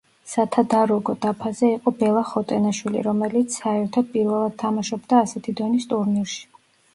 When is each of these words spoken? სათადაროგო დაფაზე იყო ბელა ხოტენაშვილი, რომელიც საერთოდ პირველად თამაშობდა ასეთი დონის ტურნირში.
სათადაროგო 0.29 1.13
დაფაზე 1.25 1.67
იყო 1.73 1.93
ბელა 1.99 2.23
ხოტენაშვილი, 2.29 3.03
რომელიც 3.09 3.59
საერთოდ 3.59 4.09
პირველად 4.17 4.57
თამაშობდა 4.65 5.21
ასეთი 5.27 5.55
დონის 5.61 5.87
ტურნირში. 5.95 6.43